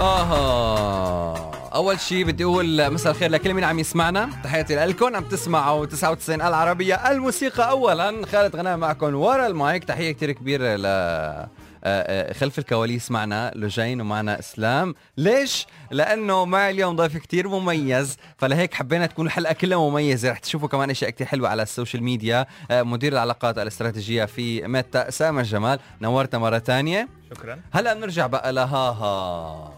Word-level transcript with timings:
أها 0.00 1.50
أول 1.74 2.00
شيء 2.00 2.24
بدي 2.24 2.44
أقول 2.44 2.90
مساء 2.90 3.12
الخير 3.12 3.30
لكل 3.30 3.54
مين 3.54 3.64
عم 3.64 3.78
يسمعنا. 3.78 4.30
تحياتي 4.44 4.74
لكم 4.74 5.16
عم 5.16 5.24
تسمعوا 5.24 5.86
99 5.86 6.42
العربية 6.42 6.94
الموسيقى 6.94 7.70
اولا. 7.70 8.26
خالد 8.26 8.56
غنام 8.56 8.78
معكم 8.80 9.14
ورا 9.14 9.46
المايك. 9.46 9.84
تحية 9.84 10.12
كثير 10.12 10.32
كبيرة 10.32 10.76
ل 10.76 10.86
خلف 12.32 12.58
الكواليس 12.58 13.10
معنا 13.10 13.52
لجين 13.54 14.00
ومعنا 14.00 14.38
إسلام. 14.38 14.94
ليش؟ 15.16 15.66
لأنه 15.90 16.44
معي 16.44 16.70
اليوم 16.70 16.96
ضيف 16.96 17.16
كتير 17.16 17.48
مميز. 17.48 18.16
فلهيك 18.38 18.74
حبينا 18.74 19.06
تكون 19.06 19.26
الحلقة 19.26 19.52
كلها 19.52 19.78
مميزة. 19.78 20.30
رح 20.30 20.38
تشوفوا 20.38 20.68
كمان 20.68 20.90
أشياء 20.90 21.10
كتير 21.10 21.26
حلوة 21.26 21.48
على 21.48 21.62
ال 21.62 21.68
social 21.68 22.02
media. 22.02 22.46
آه، 22.70 22.82
مدير 22.82 23.12
العلاقات 23.12 23.58
الاستراتيجية 23.58 24.24
في 24.24 24.68
ميتا 24.68 25.10
سامر 25.10 25.42
جمال. 25.42 25.78
نورتنا 26.00 26.40
مرة 26.40 26.58
ثانية 26.58 27.08
شكرا. 27.30 27.60
هلا 27.72 27.94
بنرجع 27.94 28.26
بقى 28.26 28.52
لها 28.52 28.90
ها 28.90 29.72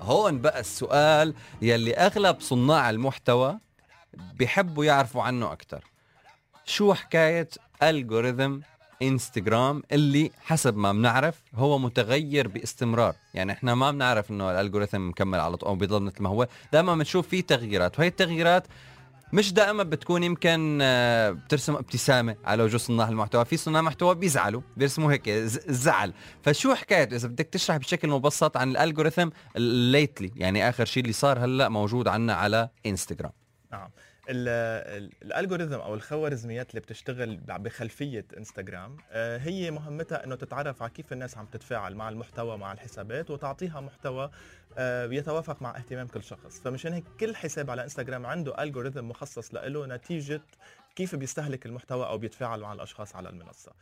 هون 0.00 0.40
بقى 0.40 0.60
السؤال 0.60 1.34
يلي 1.62 1.94
أغلب 1.94 2.40
صناع 2.40 2.90
المحتوى 2.90 3.58
بيحبوا 4.34 4.84
يعرفوا 4.84 5.22
عنه 5.22 5.52
أكثر 5.52 5.84
شو 6.64 6.94
حكاية 6.94 7.48
الجوريثم 7.82 8.58
انستغرام 9.02 9.82
اللي 9.92 10.30
حسب 10.44 10.76
ما 10.76 10.92
بنعرف 10.92 11.42
هو 11.54 11.78
متغير 11.78 12.48
باستمرار. 12.48 13.14
يعني 13.34 13.52
إحنا 13.52 13.74
ما 13.74 13.90
بنعرف 13.90 14.30
إنه 14.30 14.50
الالجوريثم 14.50 15.08
مكمل 15.08 15.40
على 15.40 15.56
طول 15.56 15.68
أو 15.68 15.76
بيضل 15.76 16.02
مثل 16.02 16.22
ما 16.22 16.28
هو. 16.28 16.48
دائما 16.72 16.94
بنشوف 16.94 17.28
فيه 17.28 17.40
تغييرات 17.40 17.98
وهي 17.98 18.08
التغييرات 18.08 18.66
مش 19.32 19.52
دائما 19.52 19.82
بتكون 19.82 20.22
يمكن 20.22 20.78
آه، 20.82 21.30
بترسم 21.30 21.74
ابتسامة 21.74 22.36
على 22.44 22.62
وجوه 22.62 22.78
صناع 22.78 23.08
المحتوى. 23.08 23.44
في 23.44 23.56
صناع 23.56 23.82
محتوى 23.82 24.14
بيزعلوا 24.14 24.60
بيرسموا 24.76 25.12
هيك 25.12 25.30
زعل. 25.68 26.12
فشو 26.42 26.74
حكاية؟ 26.74 27.16
إذا 27.16 27.28
بدك 27.28 27.46
تشرح 27.46 27.76
بشكل 27.76 28.08
مبسط 28.08 28.56
عن 28.56 28.70
ال 28.70 28.76
algorithm 28.76 29.28
lately 29.56 30.32
يعني 30.36 30.68
آخر 30.68 30.84
شيء 30.84 31.02
اللي 31.02 31.12
صار 31.12 31.44
هلأ 31.44 31.68
موجود 31.68 32.08
عنا 32.08 32.34
على 32.34 32.68
انستغرام 32.86 33.32
نعم. 33.72 33.90
ال- 34.28 34.48
ال- 35.02 35.10
ال 35.22 35.27
algorithm 35.27 35.74
أو 35.74 35.94
الخوارزميات 35.94 36.70
اللي 36.70 36.80
بتشتغل 36.80 37.36
بخلفية 37.36 38.24
إنستغرام 38.36 38.96
آه، 39.10 39.38
هي 39.38 39.70
مهمتها 39.70 40.24
إنه 40.24 40.34
تتعرف 40.34 40.82
على 40.82 40.90
كيف 40.90 41.12
الناس 41.12 41.38
عم 41.38 41.46
تتفاعل 41.46 41.94
مع 41.94 42.08
المحتوى 42.08 42.58
مع 42.58 42.72
الحسابات 42.72 43.30
وتعطيها 43.30 43.80
محتوى 43.80 44.30
آه، 44.78 45.04
يتوافق 45.06 45.62
مع 45.62 45.76
اهتمام 45.76 46.06
كل 46.06 46.22
شخص. 46.24 46.60
فمشان 46.60 46.92
هيك 46.92 47.04
كل 47.20 47.36
حساب 47.36 47.70
على 47.70 47.82
إنستغرام 47.84 48.26
عنده 48.26 48.62
algorithm 48.62 49.08
مخصص 49.08 49.54
له 49.54 49.86
نتيجة 49.86 50.40
كيف 50.96 51.14
بيستهلك 51.14 51.66
المحتوى 51.66 52.06
أو 52.06 52.18
بيتفاعل 52.18 52.60
مع 52.60 52.72
الأشخاص 52.72 53.16
على 53.16 53.28
المنصة. 53.28 53.72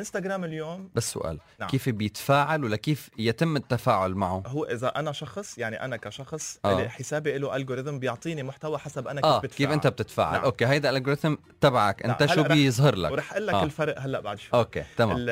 إنستغرام 0.00 0.44
اليوم 0.44 0.90
بس 0.94 1.12
سؤال 1.12 1.38
نعم. 1.60 1.68
كيف 1.68 1.88
بيتفاعل 1.88 2.64
ولا 2.64 2.76
كيف 2.76 3.10
يتم 3.18 3.56
التفاعل 3.56 4.14
معه 4.14 4.42
هو 4.46 4.64
إذا 4.64 4.88
أنا 4.88 5.12
شخص 5.12 5.58
يعني 5.58 5.84
أنا 5.84 5.96
كشخص 5.96 6.58
آه. 6.64 6.80
آه. 6.82 6.88
حسابي 6.88 7.38
له 7.38 7.56
algorithm 7.56 7.98
بيعطيني 7.98 8.42
محتوى 8.42 8.78
حسب 8.78 9.08
أنا 9.08 9.20
كيف 9.20 9.30
آه 9.30 9.38
بتفاعل 9.40 9.58
كيف 9.58 9.70
أنت 9.70 9.86
بتتفاعل 9.86 10.32
نعم. 10.32 10.44
okay 10.44 10.66
هيدا 10.66 10.90
ال 10.90 10.94
algorithm 10.94 11.34
تبعك 11.60 12.02
نعم، 12.02 12.10
أنت 12.10 12.22
هلأ 12.22 12.34
شو 12.34 12.42
بيظهر 12.42 12.94
لك 12.94 13.12
ورح 13.12 13.32
أقول 13.32 13.46
لك 13.46 13.54
آه. 13.54 13.60
آه. 13.60 13.64
الفرق 13.64 13.98
هلا 14.00 14.20
بعد 14.20 14.38
شوي 14.38 14.60
okay 14.60 14.84
تمام 14.96 15.26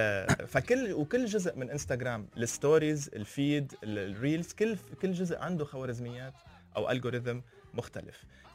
فكل 0.48 0.92
وكل 0.92 1.26
جزء 1.26 1.56
من 1.56 1.70
انستغرام 1.70 2.26
ال 2.36 2.45
stories 2.45 3.10
ال 3.16 3.27
feed 3.27 3.72
ال- 3.84 3.98
ال 4.16 4.22
reels 4.22 4.52
كل 4.52 4.76
كل 5.02 5.12
جزء 5.12 5.38
عنده 5.38 5.64
خوارزميات 5.64 6.34
أو 6.76 6.90
algorithm 6.90 7.38
مختلف 7.74 8.24
آه 8.24 8.47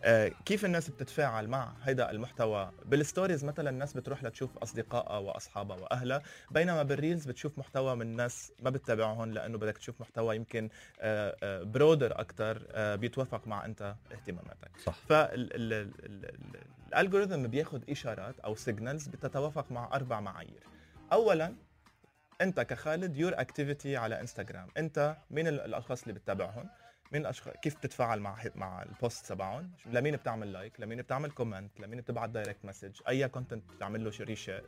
كيف 0.45 0.65
الناس 0.65 0.89
بتتفاعل 0.89 1.47
مع 1.47 1.73
هيدا 1.83 2.11
المحتوى؟ 2.11 2.71
بال 2.85 2.98
stories 2.98 3.45
مثلا 3.45 3.69
الناس 3.69 3.93
بتروح 3.93 4.23
لتشوف 4.23 4.57
اصدقائها 4.57 5.17
واصحابها 5.17 5.77
وأهلها 5.77 6.21
بينما 6.51 6.83
بال 6.83 6.95
reels 6.95 7.25
بتشوف 7.25 7.57
محتوى 7.59 7.95
من 7.95 8.15
ناس 8.15 8.51
ما 8.59 8.69
بتتابعهم 8.69 9.31
لأنه 9.33 9.57
بدك 9.57 9.77
تشوف 9.77 10.01
محتوى 10.01 10.35
يمكن 10.35 10.69
آه 11.01 11.35
آه 11.43 11.63
broader 11.63 12.19
أكثر 12.19 12.67
آه 12.71 12.95
بيتوافق 12.95 13.47
مع 13.47 13.65
أنت 13.65 13.95
اهتماماتك. 14.11 14.71
صح. 14.85 14.93
فال 16.93 17.03
algorithm 17.03 17.47
بياخذ 17.47 17.81
إشارات 17.89 18.39
أو 18.39 18.55
signals 18.55 19.07
بتتوافق 19.07 19.71
مع 19.71 19.89
أربع 19.93 20.19
معايير. 20.19 20.63
اولا 21.13 21.55
أنت 22.41 22.59
كخالد 22.59 23.17
your 23.17 23.33
activity 23.41 23.97
على 23.97 24.19
انستغرام 24.21 24.67
أنت 24.77 25.17
مين 25.31 25.47
ال- 25.47 25.61
الأشخاص 25.61 26.01
اللي 26.01 26.13
بتتابعهم. 26.13 26.69
مين 27.13 27.21
الاشخاص 27.21 27.53
كيف 27.61 27.75
بتتفاعل 27.77 28.19
مع 28.19 28.37
مع 28.55 28.83
ال 28.83 28.92
post 28.92 29.25
تبعهم؟ 29.25 29.71
لمين 29.85 30.15
بتعمل 30.15 30.53
like 30.53 30.79
لمين 30.81 31.01
بتعمل 31.01 31.31
comment 31.31 31.79
لمين 31.79 32.01
بتبعت 32.01 32.29
direct 32.29 32.65
message 32.65 32.99
أي 33.09 33.27
content 33.29 33.63
بتعمل 33.71 34.03
له 34.05 34.11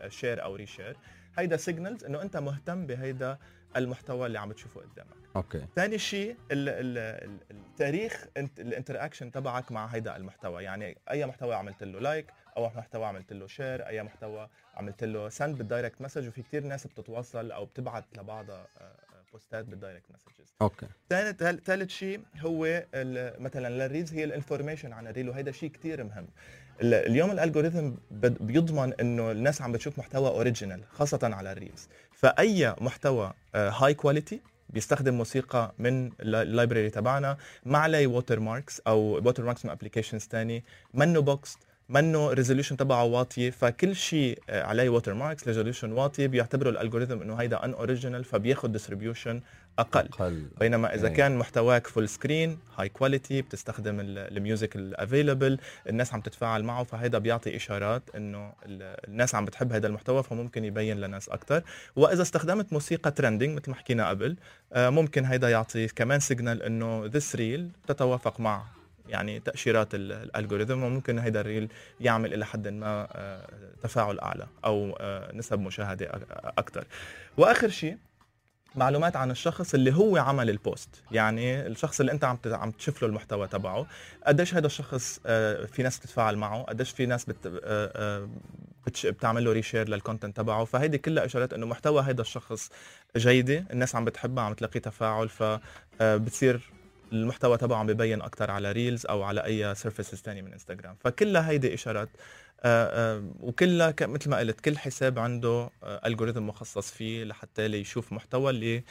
share 0.09 0.43
أو 0.43 0.55
reshare 0.55 0.97
هيدا 1.37 1.57
signals 1.57 2.03
إنه 2.05 2.21
أنت 2.21 2.37
مهتم 2.37 2.85
بهيدا 2.87 3.37
المحتوى 3.75 4.27
اللي 4.27 4.39
عم 4.39 4.51
تشوفه 4.51 4.81
قدامك. 4.81 5.09
okay. 5.35 5.65
ثاني 5.75 5.97
شيء 5.97 6.31
ال- 6.51 6.69
ال- 6.69 6.97
ال- 7.29 7.39
التاريخ 7.51 8.25
انت- 8.37 8.59
ال 8.59 8.65
interaction 8.65 9.31
تبعك 9.31 9.71
مع 9.71 9.85
هيدا 9.85 10.15
المحتوى. 10.17 10.63
يعني 10.63 10.97
أي 11.11 11.25
محتوى 11.25 11.55
عملت 11.55 11.83
له 11.83 11.99
like 11.99 12.25
أو 12.57 12.65
محتوى 12.75 13.05
عملت 13.05 13.33
له 13.33 13.47
share 13.47 13.87
أي 13.87 14.03
محتوى 14.03 14.49
عملت 14.75 15.03
له 15.03 15.29
send 15.29 15.57
بال 15.57 15.68
direct 15.68 16.01
message 16.01 16.27
وفي 16.27 16.41
كتير 16.41 16.63
ناس 16.63 16.87
بتتواصل 16.87 17.51
أو 17.51 17.65
بتبعت 17.65 18.05
لبعضها 18.17 18.67
آه، 18.77 18.95
postات 19.35 19.65
بال 19.65 19.75
direct 19.75 20.05
messages 20.11 20.53
okay. 20.61 20.87
ثالث 21.09 21.43
ثالث 21.65 21.89
شيء 21.91 22.19
هو 22.39 22.83
مثلا 23.39 23.69
لل 23.69 23.82
reels 23.82 24.13
هي 24.13 24.23
ال 24.23 24.29
information 24.29 24.93
عن 24.93 25.07
ال 25.07 25.12
reel 25.12 25.29
وهذا 25.29 25.51
شيء 25.51 25.69
كتير 25.69 26.03
مهم. 26.03 26.27
ال- 26.81 26.93
اليوم 26.93 27.31
ال 27.31 27.37
algorithm 27.37 27.91
بد- 28.11 28.37
بيضمن 28.43 28.93
إنه 28.93 29.31
الناس 29.31 29.61
عم 29.61 29.71
بتشوف 29.71 29.99
محتوى 29.99 30.27
original 30.29 30.83
خاصة 30.89 31.19
على 31.23 31.51
ال 31.51 31.56
reels. 31.56 31.87
فأي 32.13 32.75
محتوى 32.81 33.33
high 33.55 33.93
quality 33.93 34.41
بيستخدم 34.69 35.13
موسيقى 35.13 35.73
من 35.79 36.05
ال- 36.07 36.35
ال 36.35 36.42
library 36.42 36.89
تبعنا 36.89 37.37
ما 37.65 37.77
عليه 37.77 38.07
watermarks 38.07 38.81
أو 38.87 38.99
watermarks 38.99 39.65
من 39.65 39.71
applications 39.71 40.21
ثاني 40.21 40.63
منه 40.93 41.19
box 41.19 41.57
منه 41.89 42.29
resolution 42.33 42.77
تبعه 42.77 43.03
واطيه 43.03 43.49
فكل 43.49 43.95
شيء 43.95 44.39
آه، 44.49 44.63
عليه 44.63 44.89
watermarks 44.89 45.47
resolution 45.47 45.91
واطيه 45.91 46.27
بيعتبروا 46.27 46.71
ال 46.71 46.76
algorithm 46.76 47.21
إنه 47.21 47.35
هيدا 47.35 47.65
unoriginal 47.65 48.23
فبياخذ 48.23 48.67
distribution 48.67 49.41
أقل. 49.79 49.99
أقل. 49.99 50.45
بينما 50.59 50.95
إذا 50.95 51.07
إيه. 51.07 51.13
كان 51.13 51.37
محتواك 51.37 51.87
full 51.87 52.09
screen 52.09 52.59
high 52.77 52.89
quality 52.89 53.41
بتستخدم 53.41 53.99
ال- 53.99 54.37
ال 54.37 54.43
music 54.43 54.75
ال 54.75 54.83
available 54.83 55.57
الناس 55.89 56.13
عم 56.13 56.21
تتفاعل 56.21 56.63
معه 56.63 56.83
فهيدا 56.83 57.17
بيعطي 57.17 57.55
إشارات 57.55 58.03
إنه 58.15 58.53
ال- 58.65 58.97
الناس 59.07 59.35
عم 59.35 59.45
بتحب 59.45 59.73
هذا 59.73 59.87
المحتوى 59.87 60.23
فممكن 60.23 60.65
يبين 60.65 60.97
لناس 61.01 61.29
أكثر 61.29 61.61
وإذا 61.95 62.21
استخدمت 62.21 62.73
موسيقى 62.73 63.11
trending 63.11 63.55
مثل 63.57 63.69
ما 63.71 63.75
حكينا 63.75 64.09
قبل 64.09 64.35
آه، 64.73 64.89
ممكن 64.89 65.25
هيدا 65.25 65.49
يعطي 65.49 65.87
كمان 65.87 66.19
signal 66.19 66.63
إنه 66.63 67.05
this 67.05 67.35
reel 67.35 67.69
تتوافق 67.87 68.39
مع 68.39 68.63
يعني 69.09 69.39
تأشيرات 69.39 69.95
ال- 69.95 70.11
ال 70.11 70.18
algorithm 70.18 70.83
وممكن 70.83 71.19
هيدا 71.19 71.41
ال 71.41 71.47
reel 71.47 71.69
يعمل 71.99 72.33
إلى 72.33 72.45
حد 72.45 72.67
ما 72.67 73.07
آه، 73.11 73.47
تفاعل 73.83 74.19
أعلى 74.19 74.47
أو 74.65 74.97
آه، 74.99 75.31
نسب 75.35 75.59
مشاهدة 75.59 76.09
أكثر 76.57 76.85
وآخر 77.37 77.69
شيء 77.69 77.97
معلومات 78.75 79.15
عن 79.15 79.31
الشخص 79.31 79.73
اللي 79.73 79.93
هو 79.93 80.17
عمل 80.17 80.49
ال 80.49 80.56
post. 80.56 80.89
يعني 81.11 81.67
الشخص 81.67 81.99
اللي 81.99 82.11
أنت 82.11 82.23
عم 82.23 82.37
عم 82.45 82.71
تشوف 82.71 83.01
له 83.01 83.07
المحتوى 83.07 83.47
تبعه 83.47 83.87
قديش 84.27 84.55
هذا 84.55 84.67
الشخص 84.67 85.19
آه، 85.25 85.65
في 85.65 85.83
ناس 85.83 85.97
بتتفاعل 85.99 86.37
معه 86.37 86.63
قديش 86.63 86.91
في 86.91 87.05
ناس 87.05 87.25
بت 87.25 87.45
آه، 87.45 87.91
آه، 87.95 88.29
بتعمل 89.05 89.45
له 89.45 89.51
reshare 89.51 89.89
لل 89.89 90.00
content 90.00 90.37
تبعه. 90.37 90.65
فهيدي 90.65 90.97
كلها 90.97 91.25
إشارات 91.25 91.53
إنه 91.53 91.65
محتوى 91.65 92.01
هذا 92.01 92.21
الشخص 92.21 92.69
جيدة 93.17 93.65
الناس 93.71 93.95
عم 93.95 94.05
بتحبها 94.05 94.43
عم 94.43 94.53
تلاقي 94.53 94.79
تفاعل 94.79 95.29
فبتصير 95.29 96.59
المحتوى 97.11 97.57
تبعه 97.57 97.77
عم 97.77 97.87
ببين 97.87 98.21
أكثر 98.21 98.51
على 98.51 98.71
reels 98.71 99.05
أو 99.05 99.23
على 99.23 99.45
أي 99.45 99.75
surfaces 99.75 100.17
ثانية 100.21 100.41
من 100.41 100.53
انستغرام 100.53 100.95
فكلها 100.99 101.49
هيدي 101.49 101.73
إشارات. 101.73 102.09
آه، 102.63 103.17
آه، 103.17 103.23
وكلها 103.39 103.93
مثل 104.01 104.29
ما 104.29 104.37
قلت 104.37 104.61
كل 104.61 104.77
حساب 104.77 105.19
عنده 105.19 105.69
algorithm 105.83 106.47
مخصص 106.47 106.91
فيه 106.91 107.23
لحتى 107.23 107.65
يشوف 107.65 108.13
محتوى 108.13 108.49
اللي 108.49 108.83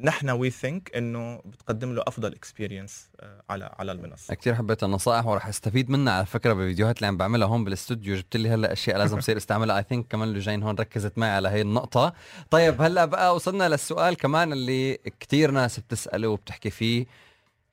نحن 0.00 0.30
we 0.30 0.50
think 0.50 0.96
إنه 0.96 1.42
بتقدم 1.44 1.94
له 1.94 2.02
أفضل 2.06 2.32
experience 2.32 3.08
على 3.50 3.70
على 3.78 3.92
المنصة. 3.92 4.34
كثير 4.34 4.54
حبيت 4.54 4.84
النصائح 4.84 5.26
وراح 5.26 5.46
أستفيد 5.46 5.90
منها 5.90 6.12
على 6.12 6.26
فكرة 6.26 6.52
بالفيديوهات 6.52 6.96
اللي 6.96 7.06
عم 7.06 7.16
بعملها 7.16 7.48
هون 7.48 7.64
بالاستوديو 7.64 8.16
جبت 8.16 8.36
لي 8.36 8.48
هلأ 8.48 8.72
أشياء 8.72 8.98
لازم 8.98 9.18
اصير 9.18 9.36
استعملها. 9.36 9.78
I 9.78 9.84
think 9.88 10.06
كمان 10.08 10.32
لجين 10.32 10.62
هون 10.62 10.74
ركزت 10.74 11.18
معي 11.18 11.30
على 11.30 11.48
هي 11.48 11.60
النقطة. 11.60 12.12
طيب 12.50 12.82
هلأ 12.82 13.04
بقى 13.04 13.34
وصلنا 13.34 13.68
للسؤال 13.68 14.16
كمان 14.16 14.52
اللي 14.52 14.98
كثير 15.20 15.50
ناس 15.50 15.80
بتسأله 15.80 16.28
وبتحكي 16.28 16.70
فيه. 16.70 17.06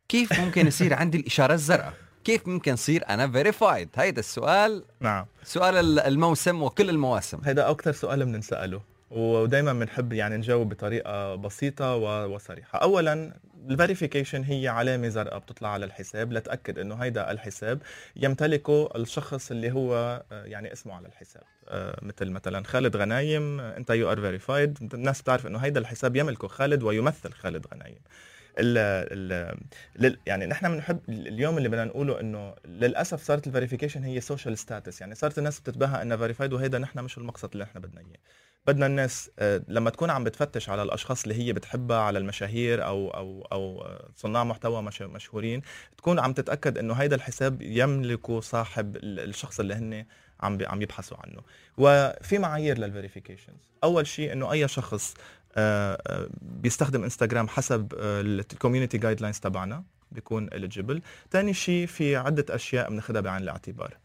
كيف 0.09 0.39
ممكن 0.39 0.67
يصير 0.67 0.93
عندي 0.93 1.17
الإشارة 1.17 1.53
الزرقاء 1.53 1.93
كيف 2.23 2.47
ممكن 2.47 2.75
صير 2.75 3.03
أنا 3.09 3.31
verified 3.31 3.89
هيدا 3.95 4.19
السؤال. 4.19 4.83
نعم. 4.99 5.25
سؤال 5.43 5.75
ال- 5.75 5.99
الموسم 5.99 6.63
وكل 6.63 6.89
المواسم. 6.89 7.41
هذا 7.43 7.69
أكثر 7.69 7.91
سؤال 7.91 8.25
بنساله 8.25 8.81
ودائما 9.11 9.73
بنحب 9.73 10.13
يعني 10.13 10.37
نجاوب 10.37 10.69
بطريقة 10.69 11.35
بسيطة 11.35 11.95
وصريحة. 11.95 12.79
اولا 12.79 13.33
ال 13.69 13.75
verification 13.75 14.43
هي 14.43 14.67
علامة 14.67 15.07
زرقاء 15.07 15.39
بتطلع 15.39 15.69
على 15.69 15.85
الحساب. 15.85 16.33
لتأكد 16.33 16.79
إنه 16.79 16.95
هيدا 16.95 17.31
الحساب 17.31 17.81
يمتلكه 18.15 18.89
الشخص 18.95 19.51
اللي 19.51 19.71
هو 19.71 20.23
آه، 20.31 20.43
يعني 20.45 20.73
اسمه 20.73 20.93
على 20.95 21.07
الحساب. 21.07 21.43
آه، 21.67 21.99
مثل 22.01 22.29
مثلا 22.29 22.63
خالد 22.63 22.97
غنايم 22.97 23.59
أنت 23.59 23.89
you 23.89 24.11
are 24.11 24.21
verified 24.21 24.93
الناس 24.93 25.21
بتعرف 25.21 25.47
إنه 25.47 25.59
هيدا 25.59 25.79
الحساب 25.79 26.15
يملكه 26.15 26.47
خالد 26.47 26.83
ويمثل 26.83 27.31
خالد 27.31 27.67
غنايم. 27.73 27.99
ال 28.59 28.77
ال 30.05 30.17
يعني 30.25 30.45
نحن 30.45 30.67
بنحب 30.73 30.99
اليوم 31.09 31.57
اللي 31.57 31.69
بدنا 31.69 31.85
نقوله 31.85 32.19
إنه 32.19 32.55
للأسف 32.65 33.23
صارت 33.23 33.47
ال 33.47 33.52
verification 33.52 34.03
هي 34.03 34.21
social 34.21 34.57
status 34.57 35.01
يعني 35.01 35.15
صارت 35.15 35.37
الناس 35.37 35.59
بتتباهى 35.59 36.01
إنها 36.01 36.17
verified 36.17 36.53
وهيدا 36.53 36.79
نحن 36.79 36.99
مش 36.99 37.17
المقصد 37.17 37.49
اللي 37.51 37.63
نحن 37.63 37.79
بدنا 37.79 38.01
إياه. 38.01 38.17
بدنا 38.67 38.85
الناس 38.85 39.31
آه، 39.39 39.61
لما 39.67 39.89
تكون 39.89 40.09
عم 40.09 40.23
بتفتش 40.23 40.69
على 40.69 40.83
الأشخاص 40.83 41.23
اللي 41.23 41.35
هي 41.47 41.53
بتحبها 41.53 41.97
على 41.99 42.19
المشاهير 42.19 42.85
أو 42.85 43.09
أو 43.09 43.47
أو 43.51 43.81
آه، 43.81 44.09
صناع 44.15 44.43
محتوى 44.43 44.81
مش- 44.81 45.01
مشهورين 45.01 45.61
تكون 45.97 46.19
عم 46.19 46.33
تتأكد 46.33 46.77
إنه 46.77 46.93
هيدا 46.93 47.15
الحساب 47.15 47.61
يملكه 47.61 48.39
صاحب 48.39 48.95
ال- 48.95 49.19
الشخص 49.19 49.59
اللي 49.59 49.73
هن 49.73 50.05
عم 50.41 50.57
عم 50.65 50.81
يبحثوا 50.81 51.17
عنه. 51.23 51.41
وفي 51.77 52.37
معايير 52.37 52.77
لل 52.77 52.90
verifications 52.90 53.69
أول 53.83 54.07
شيء 54.07 54.33
إنه 54.33 54.51
أي 54.51 54.67
شخص 54.67 55.13
بيستخدم 56.41 57.03
انستغرام 57.03 57.47
حسب 57.47 57.93
ال 57.99 58.97
community 58.97 59.21
guidelines 59.21 59.39
تبعنا 59.39 59.83
بيكون 60.11 60.49
eligible 60.49 60.99
ثاني 61.31 61.53
شيء 61.53 61.87
في 61.87 62.15
عدة 62.15 62.45
أشياء 62.55 62.89
بناخذها 62.89 63.21
بعين 63.21 63.43
الاعتبار 63.43 63.97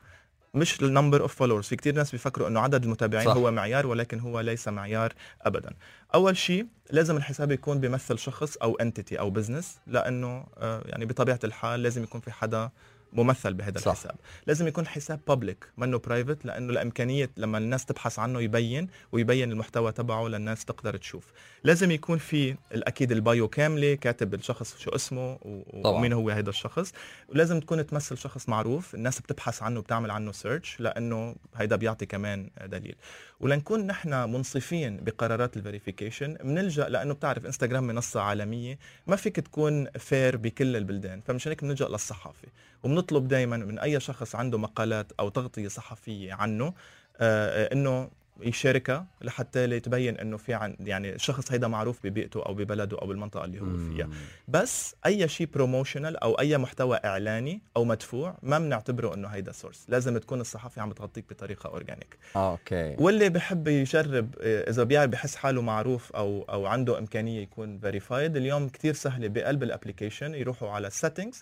مش 0.54 0.82
ال 0.82 0.88
number 0.88 1.20
of 1.20 1.34
followers 1.34 1.66
في 1.66 1.76
كتير 1.76 1.94
ناس 1.94 2.10
بيفكروا 2.10 2.48
إنه 2.48 2.60
عدد 2.60 2.84
المتابعين 2.84 3.26
صح. 3.26 3.32
صح. 3.32 3.36
هو 3.36 3.50
معيار 3.50 3.86
ولكن 3.86 4.20
هو 4.20 4.40
ليس 4.40 4.68
معيار 4.68 5.12
ابدا 5.42 5.74
أول 6.14 6.36
شيء 6.36 6.66
لازم 6.90 7.16
الحساب 7.16 7.52
يكون 7.52 7.80
بيمثل 7.80 8.18
شخص 8.18 8.56
أو 8.56 8.76
entity 8.76 9.18
أو 9.18 9.30
business 9.30 9.78
لأنه 9.86 10.46
آه، 10.58 10.82
يعني 10.86 11.06
بطبيعة 11.06 11.38
الحال 11.44 11.82
لازم 11.82 12.02
يكون 12.02 12.20
في 12.20 12.30
حدا 12.30 12.70
ممثل 13.12 13.54
بهذا 13.54 13.78
صح. 13.78 13.86
الحساب 13.90 14.16
لازم 14.46 14.66
يكون 14.66 14.86
حساب 14.86 15.20
public 15.28 15.68
منه 15.76 15.98
private 15.98 16.44
لأنه 16.44 16.72
الإمكانية 16.72 17.30
لما 17.36 17.58
الناس 17.58 17.84
تبحث 17.84 18.18
عنه 18.18 18.40
يبين 18.40 18.88
ويبين 19.12 19.52
المحتوى 19.52 19.92
تبعه 19.92 20.28
للناس 20.28 20.64
تقدر 20.64 20.96
تشوف 20.96 21.24
لازم 21.64 21.90
يكون 21.90 22.18
في 22.18 22.56
أكيد 22.72 23.12
ال 23.12 23.21
bio 23.21 23.48
كاملة 23.48 23.94
كاتب 23.94 24.34
الشخص 24.34 24.78
شو 24.78 24.90
اسمه. 24.90 25.38
ومين 25.42 26.12
هو 26.12 26.30
هذا 26.30 26.50
الشخص 26.50 26.92
ولازم 27.28 27.60
تكون 27.60 27.86
تمثل 27.86 28.18
شخص 28.18 28.48
معروف 28.48 28.94
الناس 28.94 29.20
بتبحث 29.20 29.62
عنه 29.62 29.80
بتعمل 29.80 30.10
عنه 30.10 30.32
search 30.32 30.80
لأنه 30.80 31.36
هيدا 31.56 31.76
بيعطي 31.76 32.06
كمان 32.06 32.50
دليل 32.66 32.96
ولنكون 33.40 33.86
نحن 33.86 34.10
منصفين 34.30 35.04
بقرارات 35.04 35.56
ال 35.56 35.62
verification 35.62 36.34
بنلجا 36.34 36.88
لأنه 36.88 37.14
بتعرف 37.14 37.46
انستغرام 37.46 37.84
منصة 37.86 38.20
عالمية 38.20 38.78
ما 39.06 39.16
فيك 39.16 39.36
تكون 39.36 39.90
fair 39.90 40.36
بكل 40.36 40.76
البلدان 40.76 41.20
فمشان 41.20 41.52
هيك 41.52 41.64
بنلجا 41.64 41.88
للصحافة. 41.88 42.48
وبنطلب 42.82 43.28
دائما 43.28 43.56
من 43.56 43.78
أي 43.78 44.00
شخص 44.00 44.34
عنده 44.34 44.58
مقالات 44.58 45.12
أو 45.20 45.28
تغطية 45.28 45.68
صحفية 45.68 46.32
عنه 46.34 46.64
آه، 46.66 46.72
آه، 47.20 47.72
إنه 47.72 48.10
يشاركها 48.40 49.06
لحتى 49.22 49.80
تبين 49.80 50.18
إنه 50.18 50.36
في 50.36 50.54
عن 50.54 50.76
يعني 50.80 51.14
الشخص 51.14 51.52
هيدا 51.52 51.68
معروف 51.68 52.06
ببيئته 52.06 52.42
أو 52.46 52.54
ببلده 52.54 52.98
أو 52.98 53.06
بالمنطقة 53.06 53.44
اللي 53.44 53.60
هو 53.60 53.76
فيها. 53.76 54.08
بس 54.48 54.94
أي 55.06 55.28
شيء 55.28 55.48
promotional 55.54 56.16
أو 56.16 56.34
أي 56.34 56.58
محتوى 56.58 57.00
إعلاني 57.04 57.62
أو 57.76 57.84
مدفوع 57.84 58.38
ما 58.42 58.58
بنعتبره 58.58 59.14
إنه 59.14 59.28
هيدا 59.28 59.52
source 59.52 59.84
لازم 59.88 60.18
تكون 60.18 60.40
الصحافة 60.40 60.82
عم 60.82 60.90
بتغطيك 60.90 61.24
بطريقة 61.30 61.68
organic 61.68 62.18
آه 62.36 62.50
okay. 62.50 62.96
واللي 62.98 63.28
بحب 63.28 63.68
يجرب 63.68 64.34
آه، 64.40 64.70
إذا 64.70 64.82
بيعرف 64.84 65.10
بحس 65.10 65.36
حاله 65.36 65.62
معروف 65.62 66.12
أو 66.12 66.42
أو 66.42 66.66
عنده 66.66 66.98
إمكانية 66.98 67.42
يكون 67.42 67.78
verified 67.78 68.36
اليوم 68.36 68.68
كتير 68.68 68.94
سهلة 68.94 69.28
بقلب 69.28 69.62
ال 69.62 69.68
application 69.68 70.34
يروحوا 70.34 70.70
على 70.70 70.90
settings 70.90 71.36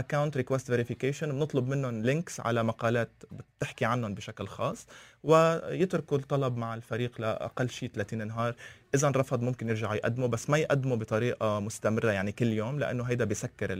account 0.00 0.36
request 0.36 0.66
verification 0.66 1.30
بنطلب 1.32 1.68
منهم 1.68 2.02
links 2.02 2.40
على 2.40 2.62
مقالات 2.62 3.10
بتحكي 3.30 3.84
عنهم 3.84 4.14
بشكل 4.14 4.46
خاص 4.46 4.86
ويتركوا 5.22 6.18
الطلب 6.18 6.56
مع 6.56 6.74
الفريق 6.74 7.20
لأقل 7.20 7.70
شيء 7.70 7.90
30 7.94 8.26
نهار. 8.26 8.54
إذا 8.94 9.08
رفض 9.08 9.42
ممكن 9.42 9.68
يرجع 9.68 9.94
يقدمه 9.94 10.26
بس 10.26 10.50
ما 10.50 10.58
يقدمه 10.58 10.96
بطريقة 10.96 11.60
مستمرة 11.60 12.10
يعني 12.10 12.32
كل 12.32 12.46
يوم 12.46 12.78
لأنه 12.78 13.04
هيدا 13.04 13.24
بيسكر 13.24 13.72
آه، 13.72 13.76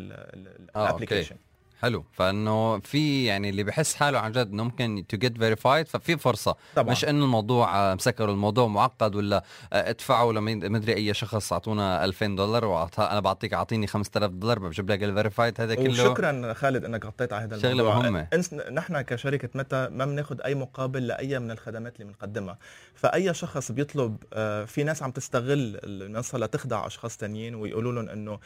ال 0.76 0.81
application 0.81 1.36
حلو. 1.82 2.04
فإنه 2.12 2.78
في 2.78 3.24
يعني 3.24 3.50
اللي 3.50 3.64
بحس 3.64 3.94
حاله 3.94 4.18
عن 4.18 4.32
جد 4.32 4.52
إنه 4.52 4.64
ممكن 4.64 5.04
to 5.08 5.16
get 5.16 5.38
verified 5.38 5.88
ففي 5.88 6.16
فرصة. 6.16 6.56
طبعا. 6.76 6.90
مش 6.92 7.04
إنه 7.04 7.24
الموضوع 7.24 7.76
آه، 7.76 7.94
مسكر 7.94 8.30
الموضوع 8.30 8.66
معقد 8.66 9.14
ولا 9.14 9.44
آه، 9.72 9.90
ادفعوا 9.90 10.32
لما 10.32 10.54
مدري 10.54 10.94
أي 10.94 11.14
شخص 11.14 11.52
أعطونا 11.52 12.04
2000 12.04 12.26
دولار 12.36 12.64
واعطى 12.64 13.02
أنا 13.02 13.20
بعطيك 13.20 13.54
أعطيني 13.54 13.86
5000 13.86 14.30
دولار 14.30 14.58
بجيب 14.58 14.90
لك 14.90 15.02
ال 15.02 15.09
verified 15.09 15.60
هذا 15.60 15.74
كله 15.74 16.10
وشكرا 16.10 16.52
خالد 16.52 16.84
إنك 16.84 17.06
غطيت 17.06 17.32
على 17.32 17.44
هذا 17.44 17.70
الموضوع. 17.70 17.98
مهمة. 17.98 18.26
انه 18.32 18.54
نحن 18.54 19.00
كشركة 19.00 19.48
ميتا 19.54 19.88
ما 19.92 20.04
بناخذ 20.04 20.40
أي 20.44 20.54
مقابل 20.54 21.06
لأي 21.06 21.38
من 21.38 21.50
الخدمات 21.50 22.00
اللي 22.00 22.12
بنقدمها. 22.12 22.58
فأي 22.94 23.34
شخص 23.34 23.72
بيطلب 23.72 24.16
آه، 24.32 24.64
في 24.64 24.84
ناس 24.84 25.02
عم 25.02 25.10
تستغل 25.10 25.80
المنصة 25.84 26.38
لتخدع 26.38 26.86
أشخاص 26.86 27.16
تانيين 27.16 27.54
ويقولوا 27.54 27.92
لهم 27.92 28.08
إنه 28.08 28.38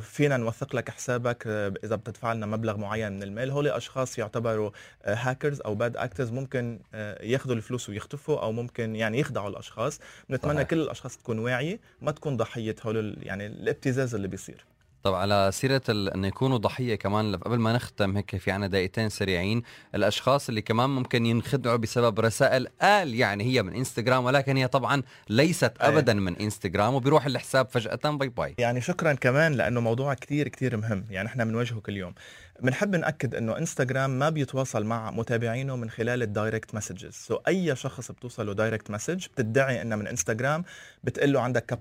فينا 0.00 0.36
نوثق 0.36 0.76
لك 0.76 0.90
حسابك 0.90 1.46
إذا 1.84 1.96
بتدفع 1.96 2.32
لنا 2.32 2.43
مبلغ 2.46 2.76
معين 2.76 3.12
من 3.12 3.22
المال 3.22 3.50
هول 3.50 3.68
أشخاص 3.68 4.18
يعتبروا 4.18 4.70
هاكرز 5.04 5.60
أو 5.60 5.74
bad 5.74 5.96
actors 5.96 6.30
ممكن 6.30 6.78
آه، 6.94 7.24
ياخذوا 7.24 7.56
الفلوس 7.56 7.88
ويختفوا 7.88 8.40
أو 8.42 8.52
ممكن 8.52 8.96
يعني 8.96 9.18
يخدعوا 9.18 9.48
الأشخاص 9.48 10.00
بنتمنى. 10.28 10.64
كل 10.64 10.80
الأشخاص 10.80 11.16
تكون 11.16 11.38
واعية 11.38 11.80
ما 12.02 12.10
تكون 12.12 12.36
ضحية 12.36 12.76
هول 12.82 13.16
يعني 13.22 13.46
الابتزاز 13.46 14.14
اللي 14.14 14.28
بيصير 14.28 14.64
طب 15.04 15.14
على 15.14 15.50
سيرة 15.52 15.82
انه 15.90 16.28
يكونوا 16.28 16.58
ضحية 16.58 16.94
كمان 16.94 17.36
قبل 17.36 17.58
ما 17.58 17.72
نختم 17.72 18.16
هيك 18.16 18.36
في 18.36 18.50
عنا 18.50 18.66
دقيقتين 18.66 19.08
سريعين 19.08 19.62
الأشخاص 19.94 20.48
اللي 20.48 20.62
كمان 20.62 20.90
ممكن 20.90 21.26
ينخدعوا 21.26 21.76
بسبب 21.76 22.20
رسائل 22.20 22.68
قال 22.82 23.14
يعني 23.14 23.44
هي 23.44 23.62
من 23.62 23.74
إنستغرام 23.74 24.24
ولكن 24.24 24.56
هي 24.56 24.68
طبعا 24.68 25.02
ليست 25.28 25.72
أيه. 25.80 25.88
ابدا 25.88 26.14
من 26.14 26.36
إنستغرام 26.36 26.94
وبيروح 26.94 27.26
الحساب 27.26 27.68
فجأة 27.68 28.10
bye 28.10 28.28
bye 28.28 28.54
يعني 28.58 28.80
شكرا 28.80 29.12
كمان 29.12 29.52
لأنه 29.52 29.80
موضوع 29.80 30.14
كتير 30.14 30.48
كتير 30.48 30.76
مهم 30.76 31.06
يعني 31.10 31.28
إحنا 31.28 31.44
بنواجهه 31.44 31.80
كل 31.80 31.96
يوم 31.96 32.14
بنحب 32.62 32.96
نأكد 32.96 33.34
إنه 33.34 33.58
انستغرام 33.58 34.18
ما 34.18 34.28
بيتواصل 34.30 34.84
مع 34.84 35.10
متابعينه 35.10 35.76
من 35.76 35.90
خلال 35.90 36.22
ال 36.22 36.29
direct 36.29 36.74
messages 36.74 37.12
so 37.12 37.34
أي 37.48 37.76
شخص 37.76 38.10
بتوصله 38.12 38.52
direct 38.52 38.90
message 38.90 39.26
بتدعي 39.26 39.82
انها 39.82 39.96
من 39.96 40.06
انستغرام 40.06 40.64
بتقول 41.04 41.32
له 41.32 41.40
عندك 41.40 41.74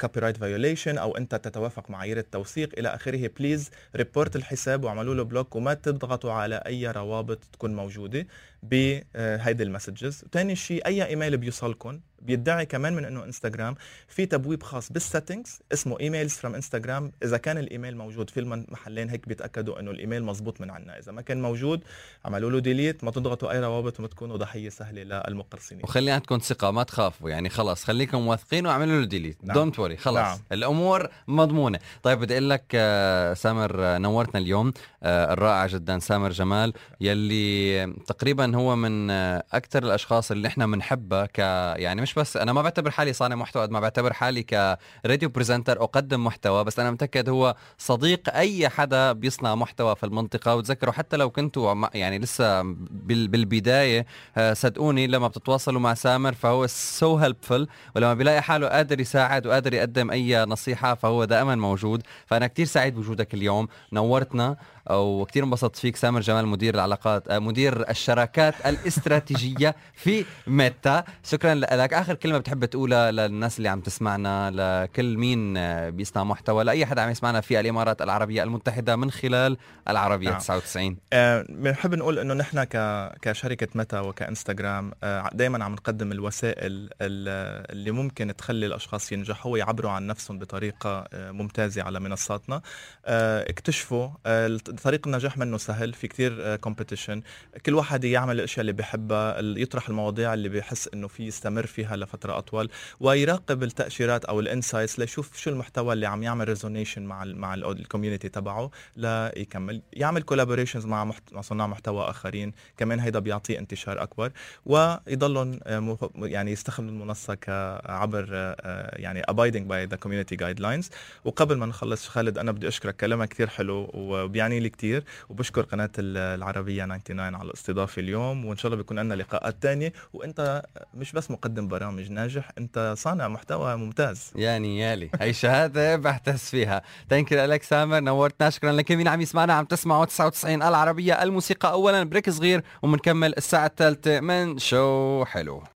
copyright 0.00 0.36
violation 0.36 0.98
أو 0.98 1.16
أنت 1.16 1.34
تتوافق 1.34 1.90
معايير 1.90 2.18
التوثيق 2.18 2.78
إلى 2.78 2.88
آخره 2.88 3.30
please 3.38 3.70
report 3.96 4.36
الحساب 4.36 4.84
واعملوا 4.84 5.14
له 5.14 5.22
block 5.22 5.56
وما 5.56 5.74
تضغطوا 5.74 6.32
على 6.32 6.54
أي 6.66 6.90
روابط 6.90 7.38
تكون 7.52 7.74
موجودة 7.74 8.26
بهيدي 8.62 9.62
ال 9.62 9.69
messages 9.69 10.24
ثاني 10.32 10.56
شيء 10.56 10.86
أي 10.86 11.06
ايميل 11.06 11.36
بيوصلكم 11.36 12.00
بيدعي 12.22 12.66
كمان 12.66 12.92
من 12.92 13.04
إنه 13.04 13.24
انستغرام 13.24 13.74
في 14.08 14.26
تبويب 14.26 14.62
خاص 14.62 14.92
بال 14.92 15.06
settings 15.06 15.60
اسمه 15.72 16.00
emails 16.00 16.32
from 16.32 16.54
Instagram 16.54 17.12
إذا 17.22 17.36
كان 17.36 17.58
الإيميل 17.58 17.96
موجود 17.96 18.30
في 18.30 18.40
المحلين 18.40 19.08
هيك 19.08 19.28
بيتأكدوا 19.28 19.80
إنه 19.80 19.90
الإيميل 19.90 20.24
مزبوط 20.24 20.60
من 20.60 20.70
عنا. 20.70 20.98
إذا 20.98 21.12
ما 21.12 21.22
كان 21.22 21.42
موجود 21.42 21.84
عملوا 22.24 22.50
له 22.50 22.58
delete 22.58 23.04
ما 23.04 23.10
تضغطوا 23.10 23.52
أي 23.52 23.60
روابط 23.60 23.98
وما 23.98 24.08
تكونوا 24.08 24.36
ضحية 24.36 24.68
سهلة 24.68 25.22
للمقرصنين. 25.28 25.82
وخلي 25.84 26.10
عندكم 26.10 26.38
ثقة 26.38 26.70
ما 26.70 26.82
تخافوا. 26.82 27.30
يعني 27.30 27.48
خلص 27.48 27.84
خليكم 27.84 28.26
واثقين 28.26 28.66
واعملوا 28.66 29.00
له 29.00 29.06
delete 29.06 29.38
نعم. 29.42 29.54
don't 29.54 29.78
worry 29.78 29.96
خلص. 29.96 30.16
نعم. 30.16 30.38
الأمور 30.52 31.08
مضمونة. 31.28 31.78
طيب 32.02 32.18
بدي 32.18 32.34
أقول 32.34 32.50
لك 32.50 32.64
آه، 32.74 33.34
سامر 33.34 33.84
آه، 33.84 33.98
نورتنا 33.98 34.40
اليوم. 34.40 34.72
آه، 35.02 35.32
الرائع 35.32 35.66
جدا 35.66 35.98
سامر 35.98 36.30
جمال 36.30 36.72
يلي 37.00 37.86
تقريبا 38.06 38.56
هو 38.56 38.76
من 38.76 39.10
أكثر 39.10 39.82
الأشخاص 39.82 40.30
اللي 40.30 40.48
إحنا 40.48 40.66
بنحبها 40.66 41.26
ك 41.26 41.38
يعني 41.78 42.02
مش 42.02 42.11
بس 42.18 42.36
أنا 42.36 42.52
ما 42.52 42.62
بعتبر 42.62 42.90
حالي 42.90 43.12
صانع 43.12 43.36
محتوى 43.36 43.62
قد 43.62 43.70
ما 43.70 43.80
بعتبر 43.80 44.12
حالي 44.12 44.42
ك 44.42 44.56
radio 44.56 45.28
presenter 45.28 45.82
أقدم 45.82 46.24
محتوى 46.24 46.64
بس 46.64 46.78
أنا 46.78 46.90
متأكد 46.90 47.28
هو 47.28 47.54
صديق 47.78 48.34
أي 48.34 48.68
حدا 48.68 49.12
بيصنع 49.12 49.54
محتوى 49.54 49.96
في 49.96 50.06
المنطقة. 50.06 50.54
وتذكروا 50.56 50.92
حتى 50.92 51.16
لو 51.16 51.30
كنتوا 51.30 51.86
يعني 51.94 52.18
لسه 52.18 52.62
بال- 52.62 53.28
بالبداية 53.28 54.06
آه، 54.36 54.52
صدقوني 54.52 55.06
لما 55.06 55.28
بتتواصلوا 55.28 55.80
مع 55.80 55.94
سامر 55.94 56.32
فهو 56.34 56.66
so 56.66 57.18
helpful 57.18 57.66
ولما 57.96 58.14
بيلاقي 58.14 58.42
حاله 58.42 58.68
قادر 58.68 59.00
يساعد 59.00 59.46
وقادر 59.46 59.74
يقدم 59.74 60.10
أي 60.10 60.44
نصيحة 60.44 60.94
فهو 60.94 61.24
دائما 61.24 61.54
موجود. 61.54 62.02
فأنا 62.26 62.46
كتير 62.46 62.66
سعيد 62.66 62.94
بوجودك 62.94 63.34
اليوم. 63.34 63.68
نورتنا. 63.92 64.56
وكثير 64.90 65.44
انبسطت 65.44 65.76
فيك 65.76 65.96
سامر 65.96 66.20
جمال 66.20 66.46
مدير 66.46 66.74
العلاقات 66.74 67.28
آه، 67.28 67.38
مدير 67.38 67.90
الشراكات 67.90 68.54
الاستراتيجية 68.66 69.74
في 70.02 70.24
ميتا. 70.46 71.04
شكرا 71.24 71.54
لك. 71.54 71.92
آخر 71.92 72.14
كلمة 72.14 72.38
بتحب 72.38 72.64
تقولها 72.64 73.10
للناس 73.10 73.58
اللي 73.58 73.68
عم 73.68 73.80
تسمعنا 73.80 74.50
لكل 74.54 75.16
مين 75.18 75.56
آه، 75.56 75.90
بيصنع 75.90 76.24
محتوى 76.24 76.64
لأي 76.64 76.86
حدا 76.86 77.02
عم 77.02 77.10
يسمعنا 77.10 77.40
في 77.40 77.60
الإمارات 77.60 78.02
العربية 78.02 78.42
المتحدة 78.42 78.96
من 78.96 79.10
خلال 79.10 79.56
العربية 79.88 80.28
نعم. 80.30 80.38
99 80.38 80.96
آه، 81.12 81.46
بنحب 81.48 81.94
نقول 81.94 82.18
إنه 82.18 82.34
نحن 82.34 82.64
ك... 82.64 82.76
كشركة 83.22 83.68
متى 83.74 83.98
وكإنستغرام 83.98 84.92
دائما 85.32 85.64
عم 85.64 85.72
نقدم 85.72 86.12
الوسائل 86.12 86.72
ال- 86.72 87.70
اللي 87.72 87.90
ممكن 87.90 88.36
تخلي 88.36 88.66
الأشخاص 88.66 89.12
ينجحوا 89.12 89.52
ويعبروا 89.52 89.90
عن 89.90 90.06
نفسهم 90.06 90.38
بطريقة 90.38 91.04
آه، 91.12 91.30
ممتازة 91.30 91.82
على 91.82 92.00
منصاتنا. 92.00 92.62
آه، 93.06 93.50
اكتشفوا 93.50 94.08
آه، 94.26 94.58
طريق 94.76 95.06
النجاح 95.06 95.38
منه 95.38 95.56
سهل 95.58 95.92
في 95.94 96.08
كتير 96.08 96.56
competition 96.56 97.22
كل 97.66 97.74
واحد 97.74 98.04
يعمل 98.04 98.36
الأشياء 98.36 98.60
اللي 98.60 98.72
بيحبها 98.72 99.40
ال- 99.40 99.62
يطرح 99.62 99.88
المواضيع 99.88 100.34
اللي 100.34 100.48
بيحس 100.48 100.88
إنه 100.94 101.08
في 101.08 101.26
يستمر 101.26 101.66
فيها 101.66 101.96
لفترة 101.96 102.38
أطول 102.38 102.70
ويراقب 103.00 103.62
التأشيرات 103.62 104.24
أو 104.24 104.40
ال 104.40 104.46
insights 104.46 104.98
ليشوف 104.98 105.36
شو 105.36 105.50
المحتوى 105.50 105.92
اللي 105.92 106.06
عم 106.06 106.22
يعمل 106.22 106.48
resonation 106.48 107.02
مع 107.02 107.22
ال 107.22 107.36
مع 107.36 107.54
ال 107.54 107.61
community 107.61 108.28
تبعه 108.28 108.70
ليكمل 108.96 109.82
يعمل 109.92 110.22
collaborations 110.22 110.86
مع. 110.86 111.04
مع 111.32 111.40
صناع 111.40 111.66
محتوى 111.66 112.10
آخرين. 112.10 112.52
كمان 112.76 113.00
هيدا 113.00 113.18
بيعطيه 113.18 113.58
انتشار 113.58 114.02
أكبر. 114.02 114.32
ويضلهم 114.66 115.60
آه، 115.64 115.98
يعني 116.16 116.52
يستخدموا 116.52 116.90
المنصة 116.90 117.34
كعبر 117.34 118.28
آه، 118.32 118.96
يعني 119.00 119.22
abiding 119.30 119.64
by 119.68 119.94
the 119.94 119.98
community 120.06 120.36
guidelines. 120.42 120.86
وقبل 121.24 121.56
ما 121.56 121.66
نخلص 121.66 122.08
خالد 122.08 122.38
أنا 122.38 122.52
بدي 122.52 122.68
أشكرك 122.68 122.96
كلامك 122.96 123.28
كثير 123.28 123.46
حلو 123.48 123.90
وبيعني 123.94 124.60
لي 124.62 124.68
كثير 124.70 125.04
وبشكر 125.28 125.62
قناة 125.62 125.90
ال- 125.98 126.16
العربية 126.38 126.84
99 126.84 127.34
على 127.34 127.44
الاستضافة 127.48 128.00
اليوم 128.00 128.44
وإن 128.44 128.56
شاء 128.56 128.66
الله 128.66 128.76
بيكون 128.76 128.98
لنا 128.98 129.14
لقاءات 129.14 129.62
تانية. 129.62 129.92
وإنت 130.12 130.62
مش 130.94 131.12
بس 131.12 131.30
مقدم 131.30 131.68
برامج 131.68 132.10
ناجح 132.10 132.50
إنت 132.58 132.94
صانع 132.96 133.28
محتوى 133.28 133.76
ممتاز. 133.76 134.30
يعني 134.34 134.78
يالي 134.80 135.10
هي 135.20 135.32
شهادة 135.32 135.96
بعتز 136.02 136.50
فيها. 136.50 136.82
you 137.12 137.24
لك 137.32 137.62
سامر 137.62 138.00
نورتنا 138.00 138.50
شكرا 138.50 138.72
لكل 138.72 138.96
مين 138.96 139.08
عم 139.08 139.20
يسمعنا 139.20 139.52
عم 139.52 139.64
تسمعوا 139.64 140.04
99 140.04 140.62
العربية 140.62 141.22
الموسيقى 141.22 141.72
أولا 141.72 142.02
break 142.04 142.30
صغير 142.30 142.62
ومنكمل 142.82 143.34
الساعة 143.36 143.66
الثالثة 143.66 144.20
من 144.20 144.58
شو 144.58 145.24
حلو. 145.24 145.62